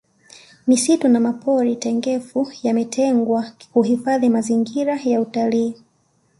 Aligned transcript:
misitu 0.67 1.07
na 1.07 1.19
mapori 1.19 1.75
tengefu 1.75 2.51
yametengwa 2.63 3.45
kuhifadhi 3.73 4.29
mazingira 4.29 4.95
ya 5.03 5.21
utalii 5.21 5.75